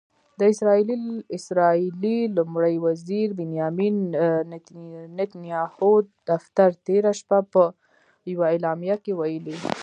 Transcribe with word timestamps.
د 0.39 0.41
اسرائیلي 1.37 2.17
لومړي 2.37 2.75
وزیر 2.85 3.27
بنیامن 3.39 3.95
نتنیاهو 5.19 5.91
دفتر 6.29 6.69
تېره 6.87 7.11
شپه 7.19 7.39
په 7.53 7.63
یوه 8.31 8.45
اعلامیه 8.53 8.95
کې 9.03 9.11
ویلي 9.19 9.55